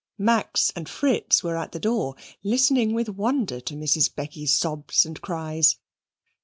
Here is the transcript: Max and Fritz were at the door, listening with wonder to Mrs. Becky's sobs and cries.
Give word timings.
Max 0.17 0.73
and 0.75 0.89
Fritz 0.89 1.43
were 1.43 1.55
at 1.55 1.73
the 1.73 1.79
door, 1.79 2.15
listening 2.43 2.93
with 2.95 3.07
wonder 3.07 3.59
to 3.59 3.75
Mrs. 3.75 4.09
Becky's 4.11 4.51
sobs 4.55 5.05
and 5.05 5.21
cries. 5.21 5.77